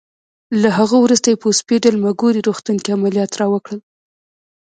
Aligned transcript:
له 0.61 0.69
هغه 0.77 0.95
وروسته 1.03 1.27
یې 1.29 1.39
په 1.41 1.45
اوسپیډل 1.49 1.95
مګوري 2.05 2.41
روغتون 2.47 2.75
کې 2.83 2.95
عملیات 2.97 3.31
راوکړل. 3.41 3.79